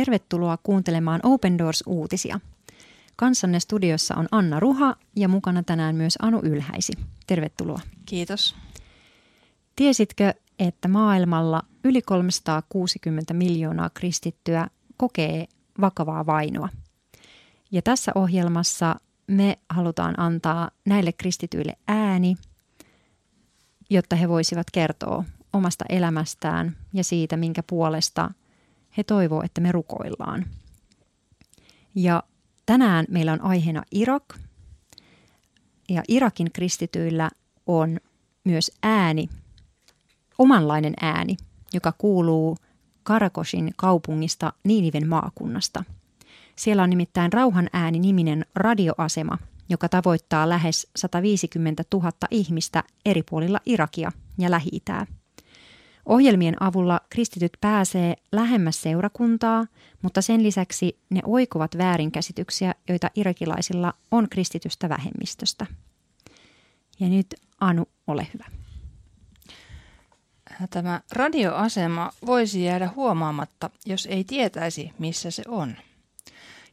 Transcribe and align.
Tervetuloa 0.00 0.58
kuuntelemaan 0.62 1.20
Open 1.22 1.58
Doors-uutisia. 1.58 2.40
Kanssanne 3.16 3.60
studiossa 3.60 4.14
on 4.14 4.28
Anna 4.30 4.60
Ruha 4.60 4.96
ja 5.16 5.28
mukana 5.28 5.62
tänään 5.62 5.96
myös 5.96 6.18
Anu 6.22 6.40
Ylhäisi. 6.42 6.92
Tervetuloa. 7.26 7.80
Kiitos. 8.06 8.56
Tiesitkö, 9.76 10.34
että 10.58 10.88
maailmalla 10.88 11.62
yli 11.84 12.02
360 12.02 13.34
miljoonaa 13.34 13.90
kristittyä 13.90 14.68
kokee 14.96 15.46
vakavaa 15.80 16.26
vainoa? 16.26 16.68
Ja 17.70 17.82
tässä 17.82 18.12
ohjelmassa 18.14 18.96
me 19.26 19.58
halutaan 19.68 20.20
antaa 20.20 20.70
näille 20.86 21.12
kristityille 21.12 21.76
ääni, 21.88 22.36
jotta 23.90 24.16
he 24.16 24.28
voisivat 24.28 24.66
kertoa 24.72 25.24
omasta 25.52 25.84
elämästään 25.88 26.76
ja 26.92 27.04
siitä, 27.04 27.36
minkä 27.36 27.62
puolesta 27.62 28.30
he 28.96 29.04
toivoo, 29.04 29.42
että 29.42 29.60
me 29.60 29.72
rukoillaan. 29.72 30.46
Ja 31.94 32.22
tänään 32.66 33.06
meillä 33.08 33.32
on 33.32 33.40
aiheena 33.40 33.82
Irak. 33.92 34.24
Ja 35.88 36.02
Irakin 36.08 36.52
kristityillä 36.52 37.30
on 37.66 38.00
myös 38.44 38.72
ääni, 38.82 39.28
omanlainen 40.38 40.94
ääni, 41.00 41.36
joka 41.72 41.92
kuuluu 41.92 42.56
Karakoshin 43.02 43.72
kaupungista 43.76 44.52
Niiniven 44.64 45.08
maakunnasta. 45.08 45.84
Siellä 46.56 46.82
on 46.82 46.90
nimittäin 46.90 47.32
Rauhan 47.32 47.68
ääni 47.72 47.98
niminen 47.98 48.46
radioasema, 48.54 49.38
joka 49.68 49.88
tavoittaa 49.88 50.48
lähes 50.48 50.86
150 50.96 51.84
000 51.94 52.10
ihmistä 52.30 52.84
eri 53.04 53.22
puolilla 53.22 53.60
Irakia 53.66 54.12
ja 54.38 54.50
Lähi-Itää. 54.50 55.06
Ohjelmien 56.10 56.62
avulla 56.62 57.00
kristityt 57.10 57.52
pääsee 57.60 58.16
lähemmäs 58.32 58.82
seurakuntaa, 58.82 59.66
mutta 60.02 60.22
sen 60.22 60.42
lisäksi 60.42 60.98
ne 61.10 61.20
oikovat 61.24 61.78
väärinkäsityksiä, 61.78 62.74
joita 62.88 63.10
irakilaisilla 63.14 63.94
on 64.10 64.28
kristitystä 64.28 64.88
vähemmistöstä. 64.88 65.66
Ja 67.00 67.08
nyt 67.08 67.26
Anu, 67.60 67.88
ole 68.06 68.26
hyvä. 68.34 68.44
Tämä 70.70 71.00
radioasema 71.12 72.10
voisi 72.26 72.64
jäädä 72.64 72.90
huomaamatta, 72.96 73.70
jos 73.86 74.06
ei 74.06 74.24
tietäisi, 74.24 74.92
missä 74.98 75.30
se 75.30 75.42
on. 75.48 75.76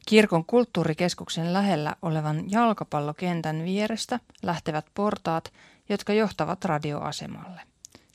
Kirkon 0.08 0.44
kulttuurikeskuksen 0.44 1.52
lähellä 1.52 1.96
olevan 2.02 2.50
jalkapallokentän 2.50 3.64
vierestä 3.64 4.20
lähtevät 4.42 4.86
portaat, 4.94 5.52
jotka 5.88 6.12
johtavat 6.12 6.64
radioasemalle. 6.64 7.60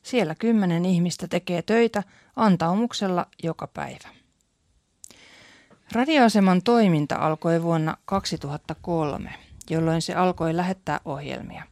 Siellä 0.04 0.34
kymmenen 0.34 0.84
ihmistä 0.84 1.28
tekee 1.28 1.62
töitä 1.62 2.02
antaumuksella 2.36 3.26
joka 3.42 3.66
päivä. 3.66 4.08
Radioaseman 5.92 6.62
toiminta 6.62 7.16
alkoi 7.16 7.62
vuonna 7.62 7.96
2003, 8.04 9.34
jolloin 9.70 10.02
se 10.02 10.14
alkoi 10.14 10.56
lähettää 10.56 11.00
ohjelmia. 11.04 11.62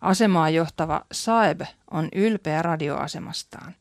Asemaa 0.00 0.50
johtava 0.50 1.04
Saeb 1.12 1.60
on 1.90 2.08
ylpeä 2.14 2.62
radioasemastaan. 2.62 3.74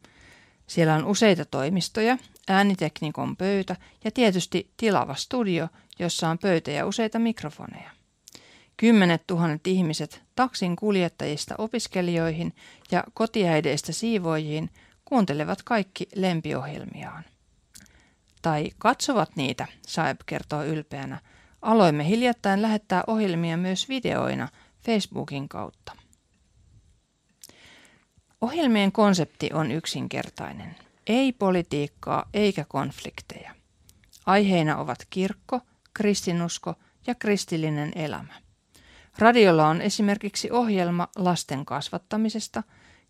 Siellä 0.67 0.95
on 0.95 1.05
useita 1.05 1.45
toimistoja, 1.45 2.17
ääniteknikon 2.47 3.37
pöytä 3.37 3.75
ja 4.03 4.11
tietysti 4.11 4.71
tilava 4.77 5.15
studio, 5.15 5.67
jossa 5.99 6.29
on 6.29 6.37
pöytä 6.37 6.71
ja 6.71 6.85
useita 6.85 7.19
mikrofoneja. 7.19 7.96
Kymmenet 8.77 9.27
tuhannet 9.27 9.67
ihmiset 9.67 10.23
taksin 10.35 10.75
kuljettajista 10.75 11.55
opiskelijoihin 11.57 12.55
ja 12.91 13.03
kotiäideistä 13.13 13.91
siivoijiin 13.91 14.69
kuuntelevat 15.05 15.63
kaikki 15.63 16.07
lempiohjelmiaan. 16.15 17.23
Tai 18.41 18.69
katsovat 18.77 19.35
niitä, 19.35 19.67
Saeb 19.87 20.19
kertoo 20.25 20.63
ylpeänä. 20.63 21.19
Aloimme 21.61 22.07
hiljattain 22.07 22.61
lähettää 22.61 23.03
ohjelmia 23.07 23.57
myös 23.57 23.89
videoina 23.89 24.47
Facebookin 24.85 25.49
kautta. 25.49 25.91
Ohjelmien 28.41 28.91
konsepti 28.91 29.49
on 29.53 29.71
yksinkertainen. 29.71 30.75
Ei 31.07 31.31
politiikkaa 31.31 32.29
eikä 32.33 32.65
konflikteja. 32.67 33.55
Aiheina 34.25 34.77
ovat 34.77 35.07
kirkko, 35.09 35.61
kristinusko 35.93 36.75
ja 37.07 37.15
kristillinen 37.15 37.91
elämä. 37.95 38.46
Radiolla 39.19 39.67
on 39.67 39.81
esimerkiksi 39.81 40.51
ohjelma 40.51 41.07
lasten 41.15 41.65
kasvattamisesta, 41.65 42.63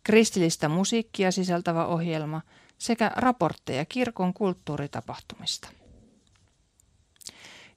kristillistä 0.03 0.69
musiikkia 0.69 1.31
sisältävä 1.31 1.85
ohjelma 1.85 2.41
sekä 2.77 3.11
raportteja 3.15 3.85
kirkon 3.85 4.33
kulttuuritapahtumista. 4.33 5.69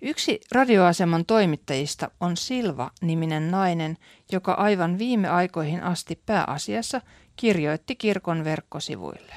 Yksi 0.02 0.40
radioaseman 0.52 1.24
toimittajista 1.24 2.10
on 2.20 2.36
Silva-niminen 2.36 3.50
nainen, 3.50 3.96
joka 4.32 4.52
aivan 4.52 4.98
viime 4.98 5.28
aikoihin 5.28 5.82
asti 5.82 6.22
pääasiassa 6.26 7.00
kirjoitti 7.36 7.96
kirkon 7.96 8.44
verkkosivuille. 8.44 9.34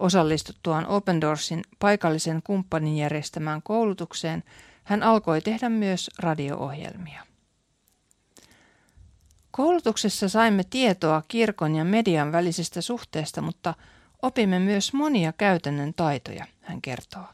Osallistuttuaan 0.00 0.86
Open 0.86 1.20
Doorsin 1.20 1.62
paikallisen 1.78 2.42
kumppanin 2.42 2.96
järjestämään 2.96 3.62
koulutukseen 3.62 4.44
hän 4.84 5.02
alkoi 5.02 5.40
tehdä 5.40 5.68
myös 5.68 6.10
radio-ohjelmia. 6.18 7.31
Koulutuksessa 9.52 10.28
saimme 10.28 10.64
tietoa 10.70 11.22
kirkon 11.28 11.74
ja 11.74 11.84
median 11.84 12.32
välisestä 12.32 12.80
suhteesta, 12.80 13.42
mutta 13.42 13.74
opimme 14.22 14.58
myös 14.58 14.92
monia 14.92 15.32
käytännön 15.32 15.94
taitoja, 15.94 16.46
hän 16.60 16.82
kertoo. 16.82 17.24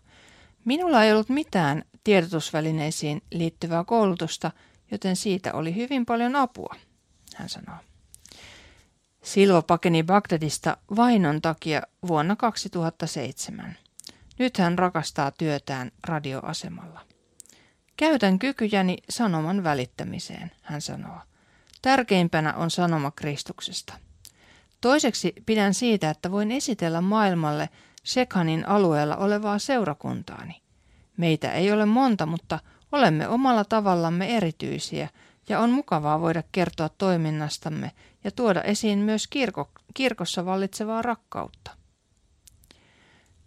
Minulla 0.65 1.05
ei 1.05 1.13
ollut 1.13 1.29
mitään 1.29 1.85
tiedotusvälineisiin 2.05 3.23
liittyvää 3.33 3.85
koulutusta, 3.85 4.51
joten 4.91 5.17
siitä 5.17 5.53
oli 5.53 5.75
hyvin 5.75 6.07
paljon 6.07 6.37
apua, 6.37 6.75
hän 7.37 7.49
sanoo. 7.49 7.77
Silva 9.23 9.63
pakeni 9.63 10.03
Bagdadista 10.03 10.77
vainon 10.97 11.43
takia 11.43 11.83
vuonna 12.09 12.37
2007. 12.37 13.77
Nyt 14.39 14.59
hän 14.59 14.79
rakastaa 14.79 15.31
työtään 15.31 15.91
radioasemalla. 16.07 17.01
Käytän 17.97 18.39
kykyjäni 18.39 18.97
sanoman 19.11 19.65
välittämiseen, 19.65 20.51
hän 20.63 20.81
sanoo. 20.81 21.19
Tärkeimpänä 21.83 22.55
on 22.55 22.71
sanoma 22.71 23.11
Kristuksesta. 23.11 23.95
Toiseksi 24.81 25.33
pidän 25.47 25.75
siitä, 25.75 26.11
että 26.11 26.31
voin 26.31 26.51
esitellä 26.51 27.01
maailmalle 27.01 27.69
Shekhanin 28.05 28.69
alueella 28.69 29.17
olevaa 29.17 29.59
seurakuntaani. 29.59 30.63
Meitä 31.17 31.53
ei 31.53 31.73
ole 31.73 31.87
monta, 31.87 32.27
mutta 32.27 32.59
olemme 32.93 33.29
omalla 33.29 33.65
tavallamme 33.65 34.37
erityisiä 34.37 35.09
ja 35.49 35.61
on 35.61 35.71
mukavaa 35.71 36.21
voida 36.21 36.43
kertoa 36.53 36.89
toiminnastamme 36.89 37.93
ja 38.25 38.31
tuoda 38.31 38.63
esiin 38.63 38.99
myös 38.99 39.27
kirko, 39.27 39.71
kirkossa 39.95 40.47
vallitsevaa 40.47 41.03
rakkautta. 41.03 41.71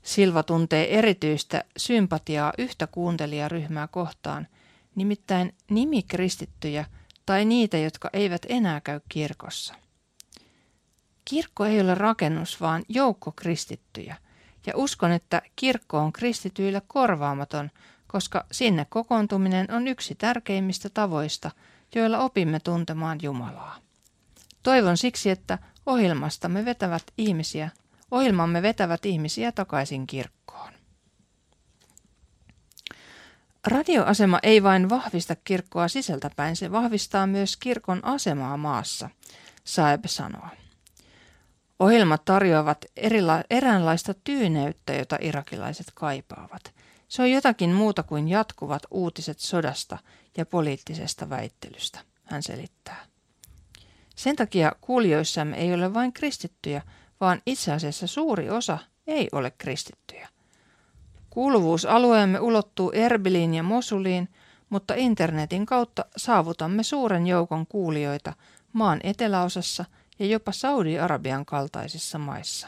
Silva 0.04 0.44
tuntee 0.44 0.98
erityistä 0.98 1.64
sympatiaa 1.78 2.54
yhtä 2.58 2.88
kuuntelijaryhmää 2.88 3.88
kohtaan, 3.88 4.48
nimittäin 4.96 5.56
nimikristittyjä– 5.70 6.86
tai 7.32 7.46
niitä, 7.46 7.78
jotka 7.78 8.10
eivät 8.14 8.46
enää 8.50 8.82
käy 8.82 9.00
kirkossa. 9.10 9.74
Kirkko 11.26 11.66
ei 11.66 11.82
ole 11.82 11.96
rakennus, 11.96 12.62
vaan 12.62 12.84
joukko 12.90 13.32
kristittyjä, 13.32 14.16
ja 14.68 14.74
uskon, 14.76 15.12
että 15.12 15.42
kirkko 15.56 15.98
on 15.98 16.14
kristityille 16.14 16.82
korvaamaton, 16.88 17.72
koska 18.08 18.46
sinne 18.52 18.86
kokoontuminen 18.90 19.72
on 19.72 19.88
yksi 19.88 20.16
tärkeimmistä 20.16 20.90
tavoista, 20.90 21.52
joilla 21.96 22.20
opimme 22.20 22.60
tuntemaan 22.60 23.20
Jumalaa. 23.22 23.78
Toivon 24.64 24.98
siksi, 24.98 25.30
että 25.30 25.60
ohjelmastamme 25.86 26.66
vetävät 26.66 27.04
ihmisiä, 27.18 27.70
ohjelmamme 28.12 28.62
vetävät 28.62 29.06
ihmisiä 29.06 29.52
takaisin 29.52 30.08
kirkkoon. 30.08 30.41
Radioasema 33.68 34.40
ei 34.44 34.64
vain 34.64 34.90
vahvista 34.90 35.36
kirkkoa 35.36 35.88
sisältäpäin, 35.88 36.56
se 36.56 36.72
vahvistaa 36.72 37.28
myös 37.28 37.58
kirkon 37.58 38.06
asemaa 38.06 38.58
maassa, 38.58 39.10
Saeb 39.64 40.04
sanoo. 40.06 40.48
Ohjelmat 41.80 42.26
tarjoavat 42.26 42.86
erila- 42.96 43.44
eräänlaista 43.50 44.14
tyyneyttä, 44.14 44.94
jota 44.94 45.18
irakilaiset 45.22 45.86
kaipaavat. 45.94 46.74
Se 47.08 47.22
on 47.22 47.32
jotakin 47.32 47.74
muuta 47.74 48.04
kuin 48.04 48.28
jatkuvat 48.28 48.84
uutiset 48.92 49.40
sodasta 49.40 49.98
ja 50.38 50.46
poliittisesta 50.46 51.30
väittelystä, 51.30 52.00
hän 52.24 52.44
selittää. 52.44 53.06
Sen 54.16 54.36
takia 54.36 54.72
kuulijoissamme 54.82 55.58
ei 55.58 55.74
ole 55.74 55.94
vain 55.94 56.14
kristittyjä, 56.14 56.82
vaan 57.20 57.42
itse 57.46 57.72
asiassa 57.72 58.08
suuri 58.08 58.50
osa 58.50 58.78
ei 59.08 59.30
ole 59.32 59.52
kristittyjä. 59.52 60.30
Kuuluvuusalueemme 61.32 62.40
ulottuu 62.40 62.92
Erbiliin 62.92 63.54
ja 63.54 63.64
Mosuliin, 63.64 64.30
mutta 64.70 64.94
internetin 64.98 65.66
kautta 65.66 66.06
saavutamme 66.18 66.84
suuren 66.84 67.28
joukon 67.28 67.68
kuulijoita 67.68 68.34
maan 68.74 69.00
eteläosassa 69.04 69.86
ja 70.20 70.26
jopa 70.26 70.52
Saudi-Arabian 70.52 71.46
kaltaisissa 71.46 72.18
maissa. 72.18 72.68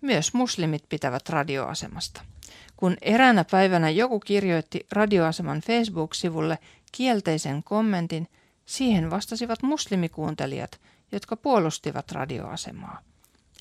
Myös 0.00 0.34
muslimit 0.34 0.84
pitävät 0.88 1.28
radioasemasta. 1.28 2.20
Kun 2.76 2.96
eräänä 3.02 3.44
päivänä 3.50 3.90
joku 3.90 4.20
kirjoitti 4.20 4.86
radioaseman 4.92 5.60
Facebook-sivulle 5.60 6.58
kielteisen 6.92 7.62
kommentin, 7.62 8.28
siihen 8.66 9.10
vastasivat 9.10 9.62
muslimikuuntelijat, 9.62 10.80
jotka 11.12 11.36
puolustivat 11.36 12.12
radioasemaa. 12.12 12.98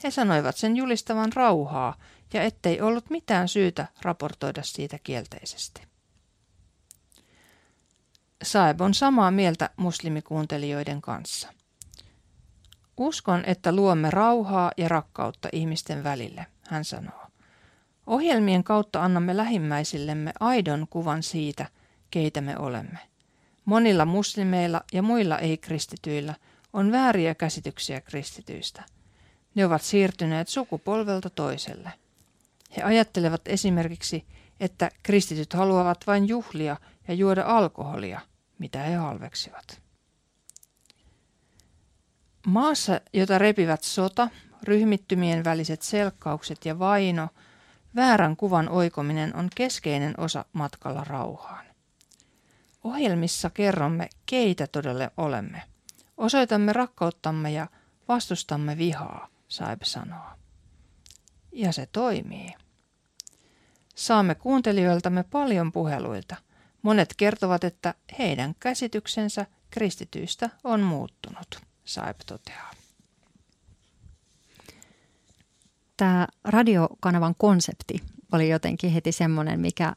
He 0.04 0.12
sanoivat 0.12 0.58
sen 0.58 0.78
julistavan 0.78 1.34
rauhaa 1.34 1.96
ja 2.33 2.44
ettei 2.44 2.81
ollut 2.81 3.09
mitään 3.09 3.47
syytä 3.47 3.88
raportoida 4.01 4.63
siitä 4.63 5.00
kielteisesti. 5.03 5.81
Saeb 8.44 8.81
on 8.81 8.94
samaa 8.94 9.31
mieltä 9.31 9.69
muslimikuuntelijoiden 9.77 11.01
kanssa. 11.01 11.53
Uskon, 12.97 13.44
että 13.45 13.75
luomme 13.75 14.12
rauhaa 14.12 14.71
ja 14.77 14.88
rakkautta 14.88 15.50
ihmisten 15.51 16.03
välille, 16.03 16.45
hän 16.68 16.85
sanoo. 16.85 17.27
Ohjelmien 18.07 18.63
kautta 18.63 19.03
annamme 19.03 19.38
lähimmäisillemme 19.38 20.31
aidon 20.39 20.88
kuvan 20.89 21.24
siitä, 21.24 21.65
keitä 22.12 22.41
me 22.41 22.57
olemme. 22.57 23.00
Monilla 23.65 24.06
muslimeilla 24.06 24.81
ja 24.94 25.01
muilla 25.01 25.39
ei-kristityillä 25.39 26.35
on 26.74 26.91
vääriä 26.91 27.35
käsityksiä 27.35 28.01
kristityistä. 28.01 28.83
Ne 29.56 29.65
ovat 29.65 29.81
siirtyneet 29.81 30.47
sukupolvelta 30.47 31.29
toiselle. 31.29 31.91
He 32.77 32.83
ajattelevat 32.83 33.41
esimerkiksi, 33.45 34.25
että 34.59 34.91
kristityt 35.03 35.53
haluavat 35.53 36.07
vain 36.07 36.27
juhlia 36.27 36.77
ja 37.07 37.13
juoda 37.13 37.44
alkoholia, 37.44 38.21
mitä 38.59 38.79
he 38.79 38.95
halveksivat. 38.95 39.81
Maassa, 42.47 43.01
jota 43.13 43.38
repivät 43.38 43.83
sota, 43.83 44.29
ryhmittymien 44.63 45.44
väliset 45.44 45.81
selkkaukset 45.81 46.65
ja 46.65 46.79
vaino, 46.79 47.27
väärän 47.95 48.35
kuvan 48.35 48.69
oikominen 48.69 49.35
on 49.35 49.50
keskeinen 49.56 50.13
osa 50.18 50.45
matkalla 50.53 51.03
rauhaan. 51.03 51.65
Ohjelmissa 52.83 53.50
kerromme, 53.50 54.09
keitä 54.25 54.68
todella 54.68 55.12
olemme. 55.18 55.63
Osoitamme 56.18 56.74
rakkauttamme 56.74 57.51
ja 57.51 57.68
vastustamme 58.07 58.77
vihaa, 58.77 59.27
Saib 59.47 59.81
sanoo. 59.83 60.29
Ja 61.51 61.71
se 61.71 61.85
toimii. 61.91 62.53
Saamme 63.98 64.36
kuuntelijoiltamme 64.36 65.24
paljon 65.24 65.72
puheluita. 65.72 66.36
Monet 66.82 67.14
kertovat, 67.18 67.64
että 67.64 67.94
heidän 68.20 68.56
käsityksensä 68.60 69.46
kristityistä 69.70 70.50
on 70.64 70.82
muuttunut, 70.82 71.62
Saib 71.86 72.18
toteaa. 72.26 72.72
Tämä 75.98 76.28
radiokanavan 76.44 77.36
konsepti 77.38 78.04
oli 78.32 78.50
jotenkin 78.50 78.92
heti 78.92 79.12
semmoinen, 79.12 79.60
mikä, 79.60 79.94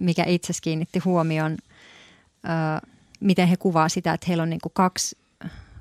mikä 0.00 0.24
itse 0.24 0.52
kiinnitti 0.62 0.98
huomioon, 0.98 1.56
miten 3.20 3.48
he 3.48 3.56
kuvaa 3.56 3.88
sitä, 3.88 4.12
että 4.12 4.24
heillä 4.28 4.42
on 4.42 4.50
niin 4.50 4.60
kaksi, 4.72 5.18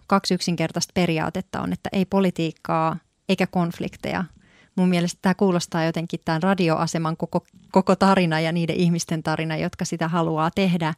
kaksi 0.07 0.33
yksinkertaista 0.33 0.91
periaatetta 0.93 1.61
on, 1.61 1.73
että 1.73 1.89
ei 1.93 2.05
politiikkaa 2.05 2.97
eikä 3.29 3.47
konflikteja– 3.47 4.23
mun 4.77 4.89
mielestä 4.89 5.19
tämä 5.21 5.35
kuulostaa 5.35 5.83
jotenkin 5.83 6.19
tämän 6.25 6.43
radioaseman 6.43 7.17
koko, 7.17 7.45
koko 7.71 7.95
tarina 7.95 8.39
ja 8.39 8.51
niiden 8.51 8.75
ihmisten 8.75 9.23
tarina, 9.23 9.57
jotka 9.57 9.85
sitä 9.85 10.07
haluaa 10.07 10.51
tehdä, 10.51 10.93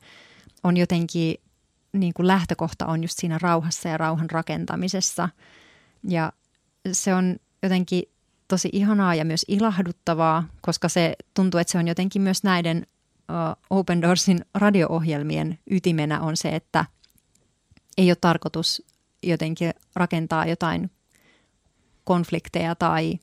on 0.63 0.77
jotenkin 0.77 1.35
niin 1.93 2.13
kuin 2.13 2.27
lähtökohta 2.27 2.85
on 2.85 3.03
just 3.03 3.19
siinä 3.19 3.37
rauhassa 3.41 3.89
ja 3.89 3.97
rauhan 3.97 4.29
rakentamisessa. 4.29 5.29
Ja 6.07 6.33
se 6.91 7.13
on 7.13 7.35
jotenkin 7.63 8.03
tosi 8.47 8.69
ihanaa 8.73 9.15
ja 9.15 9.25
myös 9.25 9.45
ilahduttavaa, 9.47 10.43
koska 10.61 10.89
se 10.89 11.15
tuntuu, 11.33 11.59
että 11.59 11.71
se 11.71 11.77
on 11.77 11.87
jotenkin 11.87 12.21
myös 12.21 12.43
näiden 12.43 12.87
uh, 13.29 13.77
Open 13.77 14.01
Doorsin 14.01 14.45
radio-ohjelmien 14.53 15.59
ytimenä 15.71 16.21
on 16.21 16.37
se, 16.37 16.49
että 16.49 16.85
ei 17.97 18.09
ole 18.09 18.17
tarkoitus 18.21 18.83
jotenkin 19.23 19.73
rakentaa 19.95 20.45
jotain 20.45 20.91
konflikteja 22.03 22.75
tai 22.75 23.19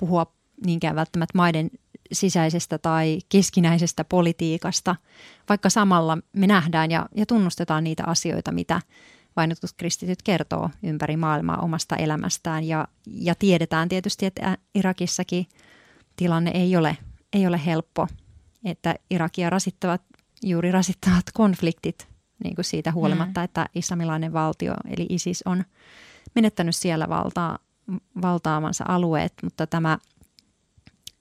puhua 0.00 0.32
niinkään 0.66 0.96
välttämättä 0.96 1.38
maiden 1.38 1.70
sisäisestä 2.12 2.78
tai 2.78 3.18
keskinäisestä 3.28 4.04
politiikasta, 4.04 4.96
vaikka 5.48 5.70
samalla 5.70 6.18
me 6.32 6.46
nähdään 6.46 6.90
ja, 6.90 7.08
ja 7.16 7.26
tunnustetaan 7.26 7.84
niitä 7.84 8.04
asioita, 8.06 8.52
mitä 8.52 8.80
vainotut 9.36 9.70
kristityt 9.76 10.22
kertoo 10.22 10.70
ympäri 10.82 11.16
maailmaa 11.16 11.56
omasta 11.56 11.96
elämästään. 11.96 12.64
Ja, 12.64 12.88
ja 13.06 13.34
tiedetään 13.34 13.88
tietysti, 13.88 14.26
että 14.26 14.58
Irakissakin 14.74 15.46
tilanne 16.16 16.50
ei 16.54 16.76
ole, 16.76 16.96
ei 17.32 17.46
ole 17.46 17.60
helppo, 17.66 18.08
että 18.64 18.94
Irakia 19.10 19.50
rasittavat 19.50 20.02
juuri 20.42 20.72
rasittavat 20.72 21.24
konfliktit 21.34 22.08
niin 22.44 22.54
kuin 22.54 22.64
siitä 22.64 22.92
huolimatta, 22.92 23.40
mm. 23.40 23.44
että 23.44 23.66
islamilainen 23.74 24.32
valtio 24.32 24.74
eli 24.88 25.06
ISIS 25.08 25.42
on 25.46 25.64
menettänyt 26.34 26.76
siellä 26.76 27.08
valtaa 27.08 27.58
valtaamansa 28.22 28.84
alueet, 28.88 29.32
mutta 29.42 29.66
tämä, 29.66 29.98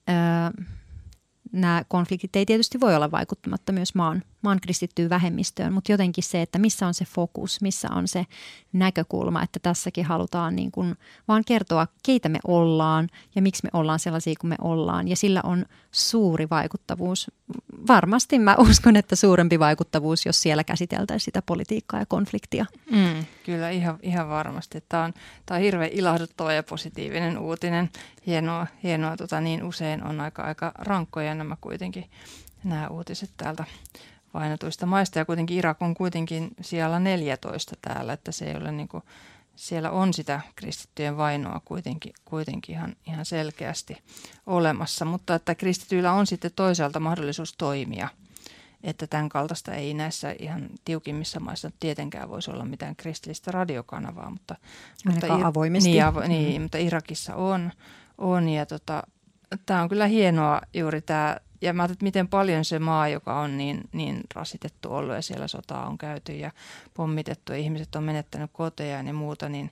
öö, 0.10 0.16
nämä 1.52 1.84
konfliktit 1.88 2.36
ei 2.36 2.46
tietysti 2.46 2.80
voi 2.80 2.96
olla 2.96 3.12
vaikuttamatta 3.12 3.72
myös 3.72 3.96
maan, 3.96 4.24
maan 4.48 4.62
kristittyyn 4.62 5.10
vähemmistöön, 5.10 5.74
mutta 5.74 5.92
jotenkin 5.92 6.24
se, 6.24 6.42
että 6.42 6.60
missä 6.60 6.88
on 6.88 6.94
se 6.94 7.06
fokus, 7.06 7.62
missä 7.62 7.88
on 7.92 8.08
se 8.08 8.26
näkökulma, 8.74 9.44
että 9.44 9.60
tässäkin 9.60 10.06
halutaan 10.06 10.56
niin 10.56 10.72
kuin 10.72 10.96
vaan 11.28 11.44
kertoa, 11.46 11.88
keitä 12.04 12.30
me 12.30 12.40
ollaan 12.48 13.10
ja 13.36 13.42
miksi 13.42 13.64
me 13.64 13.70
ollaan 13.74 14.00
sellaisia 14.00 14.34
kuin 14.42 14.50
me 14.50 14.56
ollaan. 14.62 15.08
Ja 15.08 15.16
sillä 15.16 15.42
on 15.44 15.66
suuri 15.92 16.48
vaikuttavuus. 16.50 17.32
Varmasti 17.88 18.40
mä 18.40 18.56
uskon, 18.70 18.96
että 18.96 19.16
suurempi 19.16 19.60
vaikuttavuus, 19.60 20.26
jos 20.26 20.42
siellä 20.42 20.64
käsiteltäisiin 20.64 21.26
sitä 21.26 21.42
politiikkaa 21.42 22.00
ja 22.00 22.06
konfliktia. 22.06 22.66
Mm, 22.92 23.26
kyllä, 23.46 23.70
ihan, 23.70 24.00
ihan 24.02 24.30
varmasti. 24.30 24.84
Tämä 24.90 25.04
on, 25.04 25.14
tämä 25.46 25.58
on 25.58 25.64
hirveän 25.64 25.92
ilahduttava 25.92 26.54
ja 26.54 26.64
positiivinen 26.64 27.38
uutinen. 27.38 27.90
Hienoa, 28.28 28.68
hienoa 28.84 29.18
tota, 29.18 29.42
niin 29.42 29.64
usein 29.64 30.04
on 30.04 30.22
aika, 30.22 30.44
aika 30.44 30.72
rankkoja 30.78 31.36
nämä 31.36 31.58
kuitenkin 31.62 32.06
nämä 32.64 32.88
uutiset 32.88 33.30
täältä 33.38 33.64
vainotuista 34.34 34.86
maista. 34.86 35.20
Ja 35.20 35.26
kuitenkin 35.26 35.58
Irak 35.58 35.82
on 35.82 35.94
kuitenkin 35.94 36.52
siellä 36.62 37.00
14 37.00 37.76
täällä, 37.82 38.14
että 38.14 38.32
se 38.32 38.46
ei 38.46 38.58
ole 38.58 38.72
niin 38.72 38.88
kuin, 38.88 39.04
siellä 39.56 39.92
on 39.92 40.14
sitä 40.14 40.42
kristittyjen 40.56 41.18
vainoa 41.18 41.62
kuitenkin, 41.66 42.14
kuitenkin 42.26 42.76
ihan, 42.76 42.96
ihan 43.08 43.26
selkeästi 43.26 43.98
olemassa. 44.46 45.06
Mutta 45.06 45.36
että 45.36 45.56
kristityillä 45.56 46.14
on 46.14 46.28
sitten 46.28 46.52
toisaalta 46.56 47.00
mahdollisuus 47.00 47.54
toimia. 47.58 48.10
Että 48.84 49.08
tämän 49.08 49.30
kaltaista 49.30 49.74
ei 49.74 49.94
näissä 49.94 50.36
ihan 50.40 50.70
tiukimmissa 50.86 51.40
maissa 51.40 51.72
tietenkään 51.80 52.30
voisi 52.30 52.52
olla 52.52 52.66
mitään 52.66 52.96
kristillistä 52.96 53.52
radiokanavaa. 53.52 54.30
Mutta, 54.30 54.56
mutta 55.06 55.34
avoimesti. 55.34 55.90
Niin, 55.90 56.06
avo, 56.06 56.20
niin, 56.20 56.62
mm. 56.62 56.62
mutta 56.62 56.78
Irakissa 56.78 57.36
on. 57.36 57.72
on 58.18 58.50
ja 58.50 58.66
tota, 58.66 59.04
tämä 59.66 59.82
on 59.82 59.90
kyllä 59.90 60.08
hienoa 60.08 60.62
juuri 60.74 61.02
tämä 61.02 61.38
ja 61.62 61.74
mä 61.74 61.82
ajattelin, 61.82 61.96
että 61.96 62.04
miten 62.04 62.28
paljon 62.28 62.66
se 62.66 62.80
maa, 62.80 63.08
joka 63.08 63.40
on 63.40 63.58
niin, 63.58 63.82
niin 63.92 64.22
rasitettu 64.36 64.94
ollut 64.94 65.16
ja 65.16 65.22
siellä 65.22 65.48
sotaa 65.48 65.88
on 65.88 65.98
käyty 65.98 66.34
ja 66.34 66.52
pommitettu 66.94 67.52
ja 67.54 67.58
ihmiset 67.58 67.96
on 67.96 68.04
menettänyt 68.04 68.52
koteja 68.54 69.02
ja 69.02 69.14
muuta, 69.14 69.50
niin 69.50 69.72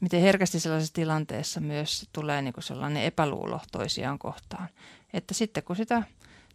miten 0.00 0.20
herkästi 0.20 0.60
sellaisessa 0.60 0.94
tilanteessa 0.94 1.60
myös 1.60 2.08
tulee 2.12 2.42
niin 2.42 2.54
kuin 2.54 2.64
sellainen 2.64 3.04
epäluulo 3.04 3.60
toisiaan 3.72 4.18
kohtaan. 4.18 4.68
Että 5.12 5.34
sitten 5.34 5.62
kun 5.62 5.76
sitä 5.76 6.02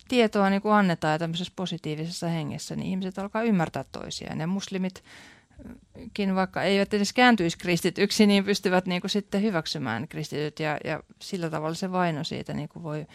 tietoa 0.08 0.50
niin 0.50 0.62
kuin 0.62 0.74
annetaan 0.74 1.12
ja 1.12 1.20
tämmöisessä 1.20 1.53
positiivisessa 1.55 2.27
hengessä, 2.27 2.75
niin 2.75 2.88
ihmiset 2.88 3.20
alkaa 3.20 3.43
ymmärtää 3.43 3.86
toisiaan. 3.91 4.39
Ja 4.39 4.48
muslimitkin, 4.48 6.36
vaikka 6.36 6.63
eivät 6.63 6.93
edes 6.93 7.13
kääntyisi 7.13 7.58
kristityksi, 7.58 8.27
niin 8.27 8.43
pystyvät 8.43 8.86
niin 8.86 9.01
kuin 9.01 9.12
sitten 9.12 9.41
hyväksymään 9.41 10.08
kristityt 10.08 10.60
ja, 10.60 10.77
ja 10.84 11.03
sillä 11.22 11.50
tavalla 11.50 11.75
se 11.75 11.91
vaino 11.91 12.24
siitä 12.24 12.53
niin 12.53 12.70
kuin 12.70 12.84
voi 12.84 13.05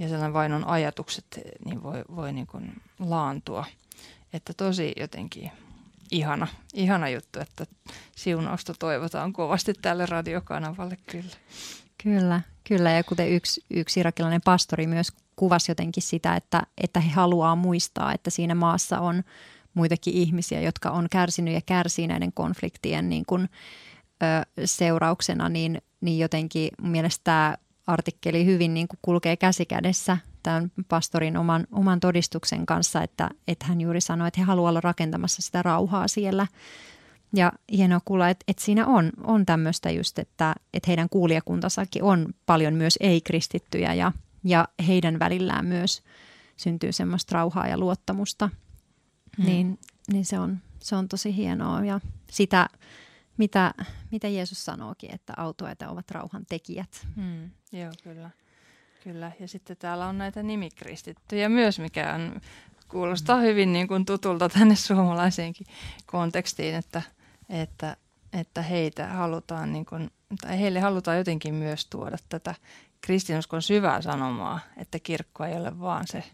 ja 0.00 0.08
sellainen 0.08 0.32
vainon 0.32 0.66
ajatukset 0.66 1.40
niin 1.64 1.82
voi, 1.82 2.04
voi 2.16 2.32
niin 2.32 2.46
kuin 2.46 2.72
laantua. 2.98 3.64
Että 4.32 4.52
tosi 4.54 4.92
jotenkin 4.96 5.50
ihana, 6.10 6.46
ihana 6.74 7.08
juttu, 7.08 7.40
että 7.40 7.66
siunausta 8.16 8.74
toivotaan 8.78 9.32
kovasti 9.32 9.74
tälle 9.82 10.06
radiokanavalle 10.06 10.96
kyllä. 11.06 11.36
Kyllä, 12.02 12.40
kyllä. 12.68 12.90
Ja 12.90 13.04
kuten 13.04 13.30
yksi, 13.30 13.64
yksi 13.70 14.00
irakilainen 14.00 14.40
pastori 14.44 14.86
myös 14.86 15.12
kuvasi 15.36 15.70
jotenkin 15.70 16.02
sitä, 16.02 16.36
että, 16.36 16.62
että 16.82 17.00
he 17.00 17.10
haluaa 17.10 17.56
muistaa, 17.56 18.12
että 18.14 18.30
siinä 18.30 18.54
maassa 18.54 19.00
on 19.00 19.22
muitakin 19.74 20.14
ihmisiä, 20.14 20.60
jotka 20.60 20.90
on 20.90 21.06
kärsinyt 21.10 21.54
ja 21.54 21.60
kärsii 21.66 22.06
näiden 22.06 22.32
konfliktien 22.32 23.08
niin 23.08 23.26
kuin, 23.26 23.48
ö, 24.22 24.26
seurauksena, 24.64 25.48
niin, 25.48 25.82
niin 26.00 26.18
jotenkin 26.18 26.70
mielestäni 26.82 27.56
artikkeli 27.90 28.46
hyvin 28.46 28.74
niin 28.74 28.88
kuin 28.88 28.98
kulkee 29.02 29.36
käsikädessä 29.36 30.18
tämän 30.42 30.72
pastorin 30.88 31.36
oman, 31.36 31.66
oman 31.72 32.00
todistuksen 32.00 32.66
kanssa, 32.66 33.02
että, 33.02 33.30
että 33.48 33.66
hän 33.66 33.80
juuri 33.80 34.00
sanoi, 34.00 34.28
että 34.28 34.40
he 34.40 34.44
haluavat 34.44 34.68
olla 34.68 34.80
rakentamassa 34.80 35.42
sitä 35.42 35.62
rauhaa 35.62 36.08
siellä. 36.08 36.46
Ja 37.34 37.52
hienoa 37.72 38.00
kuulla, 38.04 38.28
että, 38.28 38.44
että 38.48 38.64
siinä 38.64 38.86
on, 38.86 39.10
on 39.24 39.46
tämmöistä 39.46 39.90
just, 39.90 40.18
että, 40.18 40.54
että 40.74 40.86
heidän 40.86 41.08
kuulijakuntasakin 41.08 42.02
on 42.02 42.34
paljon 42.46 42.74
myös 42.74 42.98
ei-kristittyjä 43.00 43.94
ja, 43.94 44.12
ja 44.44 44.68
heidän 44.86 45.18
välillään 45.18 45.66
myös 45.66 46.02
syntyy 46.56 46.92
semmoista 46.92 47.34
rauhaa 47.34 47.68
ja 47.68 47.78
luottamusta. 47.78 48.50
Hmm. 49.36 49.46
Niin, 49.46 49.78
niin 50.12 50.24
se, 50.24 50.38
on, 50.38 50.58
se 50.80 50.96
on 50.96 51.08
tosi 51.08 51.36
hienoa 51.36 51.84
ja 51.84 52.00
sitä, 52.30 52.68
mitä, 53.40 53.74
mitä 54.10 54.28
Jeesus 54.28 54.64
sanookin, 54.64 55.14
että 55.14 55.32
autoita 55.36 55.88
ovat 55.88 56.10
rauhan 56.10 56.46
tekijät. 56.48 57.06
Hmm. 57.16 57.50
Joo, 57.72 57.92
kyllä. 58.02 58.30
Kyllä, 59.04 59.32
ja 59.40 59.48
sitten 59.48 59.76
täällä 59.76 60.06
on 60.06 60.18
näitä 60.18 60.42
nimikristittyjä 60.42 61.48
myös, 61.48 61.78
mikä 61.78 62.14
on, 62.14 62.40
kuulostaa 62.88 63.40
hyvin 63.40 63.72
niin 63.72 63.88
kuin 63.88 64.04
tutulta 64.04 64.48
tänne 64.48 64.76
suomalaiseenkin 64.76 65.66
kontekstiin, 66.06 66.74
että, 66.74 67.02
että, 67.48 67.96
että 68.32 68.62
heitä 68.62 69.06
halutaan, 69.06 69.72
niin 69.72 69.86
kuin, 69.86 70.10
tai 70.40 70.60
heille 70.60 70.80
halutaan 70.80 71.18
jotenkin 71.18 71.54
myös 71.54 71.86
tuoda 71.86 72.16
tätä 72.28 72.54
kristinuskon 73.00 73.62
syvää 73.62 74.02
sanomaa, 74.02 74.60
että 74.76 74.98
kirkko 74.98 75.44
ei 75.44 75.56
ole 75.56 75.80
vaan 75.80 76.06
se, 76.06 76.24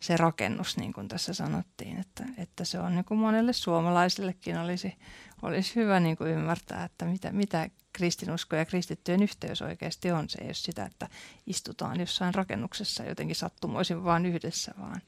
se 0.00 0.16
rakennus, 0.16 0.76
niin 0.76 0.92
kuin 0.92 1.08
tässä 1.08 1.34
sanottiin, 1.34 2.00
että, 2.00 2.24
että 2.38 2.64
se 2.64 2.78
on 2.78 2.94
niin 2.94 3.04
kuin 3.04 3.20
monelle 3.20 3.52
suomalaisellekin 3.52 4.58
olisi, 4.58 4.96
olisi 5.44 5.74
hyvä 5.74 6.00
niin 6.00 6.16
kuin 6.16 6.30
ymmärtää, 6.30 6.84
että 6.84 7.04
mitä, 7.04 7.32
mitä 7.32 7.68
kristinusko 7.92 8.56
ja 8.56 8.64
kristittyjen 8.64 9.22
yhteys 9.22 9.62
oikeasti 9.62 10.12
on. 10.12 10.28
Se 10.28 10.38
ei 10.40 10.46
ole 10.46 10.54
sitä, 10.54 10.84
että 10.84 11.08
istutaan 11.46 12.00
jossain 12.00 12.34
rakennuksessa 12.34 13.04
jotenkin 13.04 13.36
sattumoisin 13.36 14.04
vaan 14.04 14.26
yhdessä, 14.26 14.74
vaan, 14.80 15.02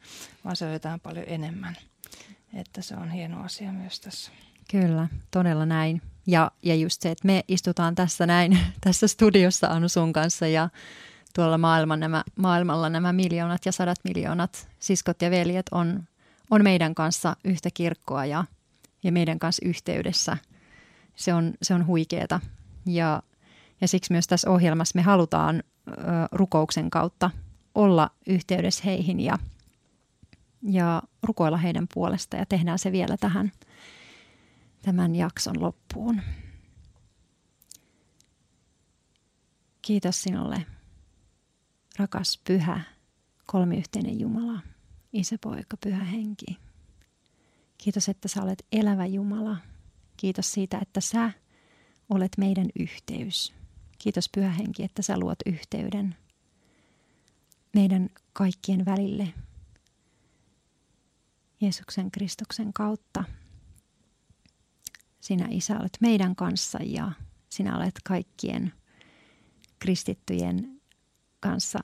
vaan 0.44 0.56
se 0.56 0.66
on 0.66 0.72
jotain 0.72 1.00
paljon 1.00 1.24
enemmän. 1.28 1.76
Että 2.54 2.82
se 2.82 2.96
on 2.96 3.10
hieno 3.10 3.44
asia 3.44 3.72
myös 3.72 4.00
tässä. 4.00 4.30
Kyllä, 4.70 5.08
todella 5.30 5.66
näin. 5.66 6.02
Ja, 6.26 6.50
ja 6.62 6.74
just 6.74 7.02
se, 7.02 7.10
että 7.10 7.26
me 7.26 7.44
istutaan 7.48 7.94
tässä 7.94 8.26
näin, 8.26 8.58
tässä 8.84 9.08
studiossa 9.08 9.66
Anu 9.66 9.88
sun 9.88 10.12
kanssa 10.12 10.46
ja 10.46 10.68
tuolla 11.34 11.58
maailman 11.58 12.00
nämä, 12.00 12.24
maailmalla 12.36 12.88
nämä 12.88 13.12
miljoonat 13.12 13.66
ja 13.66 13.72
sadat 13.72 13.98
miljoonat 14.04 14.68
siskot 14.78 15.22
ja 15.22 15.30
veljet 15.30 15.66
on, 15.70 16.04
on 16.50 16.62
meidän 16.62 16.94
kanssa 16.94 17.36
yhtä 17.44 17.68
kirkkoa 17.74 18.24
ja, 18.24 18.44
ja 19.06 19.12
meidän 19.12 19.38
kanssa 19.38 19.68
yhteydessä. 19.68 20.36
Se 21.14 21.34
on, 21.34 21.54
se 21.62 21.74
on 21.74 21.86
huikeeta. 21.86 22.40
Ja, 22.86 23.22
ja 23.80 23.88
siksi 23.88 24.12
myös 24.12 24.26
tässä 24.26 24.50
ohjelmassa 24.50 24.98
me 24.98 25.02
halutaan 25.02 25.62
ö, 25.88 25.92
rukouksen 26.32 26.90
kautta 26.90 27.30
olla 27.74 28.10
yhteydessä 28.26 28.82
heihin 28.84 29.20
ja, 29.20 29.38
ja 30.62 31.02
rukoilla 31.22 31.56
heidän 31.56 31.86
puolesta 31.94 32.36
ja 32.36 32.46
tehdään 32.46 32.78
se 32.78 32.92
vielä 32.92 33.16
tähän 33.16 33.52
tämän 34.82 35.16
jakson 35.16 35.60
loppuun. 35.60 36.20
Kiitos 39.82 40.22
sinulle, 40.22 40.66
rakas 41.98 42.40
pyhä, 42.46 42.80
kolmiyhteinen 43.46 44.20
Jumala, 44.20 44.60
Isä, 45.12 45.36
Poika, 45.40 45.76
Pyhä 45.76 46.04
Henki. 46.04 46.65
Kiitos, 47.78 48.08
että 48.08 48.28
sä 48.28 48.42
olet 48.42 48.66
elävä 48.72 49.06
Jumala. 49.06 49.56
Kiitos 50.16 50.52
siitä, 50.52 50.78
että 50.82 51.00
sä 51.00 51.32
olet 52.08 52.32
meidän 52.38 52.66
yhteys. 52.78 53.54
Kiitos 53.98 54.28
Pyhä 54.34 54.50
Henki, 54.50 54.82
että 54.82 55.02
sä 55.02 55.18
luot 55.18 55.38
yhteyden 55.46 56.16
meidän 57.74 58.10
kaikkien 58.32 58.84
välille 58.84 59.32
Jeesuksen 61.60 62.10
Kristuksen 62.10 62.72
kautta. 62.72 63.24
Sinä 65.20 65.46
Isä 65.50 65.78
olet 65.80 65.98
meidän 66.00 66.36
kanssa 66.36 66.78
ja 66.82 67.12
sinä 67.48 67.76
olet 67.76 67.94
kaikkien 68.04 68.72
kristittyjen 69.78 70.80
kanssa 71.40 71.78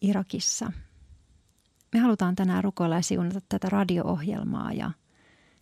Irakissa. 0.00 0.72
Me 1.92 1.98
halutaan 1.98 2.34
tänään 2.34 2.64
rukoilla 2.64 2.94
ja 2.96 3.02
siunata 3.02 3.40
tätä 3.48 3.68
radio-ohjelmaa 3.68 4.72
ja 4.72 4.90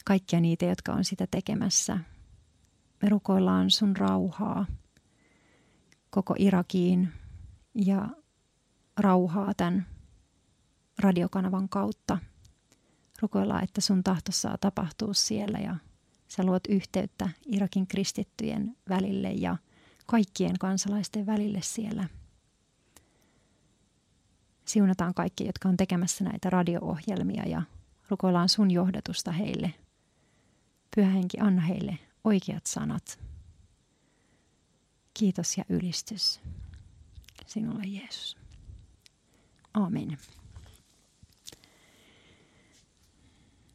kaikkia 0.08 0.40
niitä, 0.40 0.64
jotka 0.64 0.92
on 0.92 1.04
sitä 1.04 1.26
tekemässä– 1.30 1.98
me 3.02 3.08
rukoillaan 3.08 3.70
sun 3.70 3.96
rauhaa 3.96 4.66
koko 6.10 6.34
Irakiin 6.38 7.08
ja 7.74 8.08
rauhaa 8.96 9.54
tämän 9.54 9.86
radiokanavan 10.98 11.68
kautta. 11.68 12.18
Rukoillaan, 13.22 13.64
että 13.64 13.80
sun 13.80 14.04
tahto 14.04 14.32
saa 14.32 14.58
tapahtua 14.58 15.14
siellä 15.14 15.58
ja 15.58 15.76
sä 16.28 16.44
luot 16.44 16.62
yhteyttä 16.68 17.28
Irakin 17.46 17.86
kristittyjen 17.86 18.76
välille 18.88 19.30
ja 19.30 19.56
kaikkien 20.06 20.58
kansalaisten 20.58 21.26
välille 21.26 21.60
siellä. 21.62 22.08
Siunataan 24.64 25.14
kaikki, 25.14 25.46
jotka 25.46 25.68
on 25.68 25.76
tekemässä 25.76 26.24
näitä 26.24 26.50
radio-ohjelmia 26.50 27.46
ja 27.46 27.62
rukoillaan 28.08 28.48
sun 28.48 28.70
johdatusta 28.70 29.32
heille. 29.32 29.74
Pyhä 30.96 31.10
henki, 31.10 31.38
anna 31.40 31.62
heille 31.62 31.98
oikeat 32.24 32.66
sanat. 32.66 33.18
Kiitos 35.14 35.58
ja 35.58 35.64
ylistys 35.68 36.40
sinulle 37.46 37.82
Jeesus. 37.86 38.36
Amen. 39.74 40.18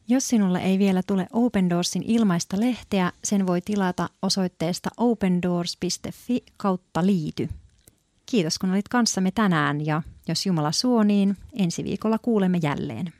Jos 0.08 0.28
sinulle 0.28 0.58
ei 0.58 0.78
vielä 0.78 1.02
tule 1.06 1.26
Open 1.32 1.70
Doorsin 1.70 2.02
ilmaista 2.06 2.60
lehteä, 2.60 3.12
sen 3.24 3.46
voi 3.46 3.60
tilata 3.60 4.08
osoitteesta 4.22 4.90
opendoors.fi 4.96 6.44
kautta 6.56 7.06
liity. 7.06 7.48
Kiitos 8.26 8.58
kun 8.58 8.70
olit 8.70 8.88
kanssamme 8.88 9.30
tänään 9.30 9.86
ja 9.86 10.02
jos 10.28 10.46
Jumala 10.46 10.72
suo, 10.72 11.02
niin 11.02 11.36
ensi 11.58 11.84
viikolla 11.84 12.18
kuulemme 12.18 12.58
jälleen. 12.62 13.12